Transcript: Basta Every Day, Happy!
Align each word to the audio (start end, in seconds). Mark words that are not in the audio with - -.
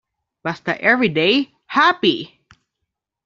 Basta 0.43 0.81
Every 0.81 1.09
Day, 1.09 1.53
Happy! 1.67 2.39